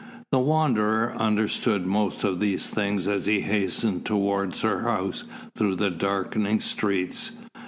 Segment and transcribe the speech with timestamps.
[0.31, 5.91] The Wanderer understood most of these things as he hastened towards her house through the
[5.91, 7.33] darkening streets.